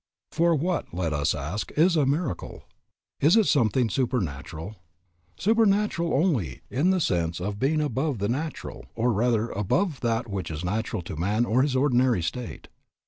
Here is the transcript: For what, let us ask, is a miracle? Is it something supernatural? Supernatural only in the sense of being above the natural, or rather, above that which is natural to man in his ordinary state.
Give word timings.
For 0.31 0.55
what, 0.55 0.91
let 0.95 1.13
us 1.13 1.35
ask, 1.35 1.71
is 1.73 1.95
a 1.95 2.07
miracle? 2.07 2.63
Is 3.19 3.37
it 3.37 3.45
something 3.45 3.87
supernatural? 3.87 4.77
Supernatural 5.37 6.15
only 6.15 6.61
in 6.71 6.89
the 6.89 6.99
sense 6.99 7.39
of 7.39 7.59
being 7.59 7.81
above 7.81 8.17
the 8.17 8.27
natural, 8.27 8.87
or 8.95 9.13
rather, 9.13 9.49
above 9.49 9.99
that 9.99 10.27
which 10.27 10.49
is 10.49 10.65
natural 10.65 11.03
to 11.03 11.15
man 11.15 11.45
in 11.45 11.61
his 11.61 11.75
ordinary 11.75 12.23
state. 12.23 12.67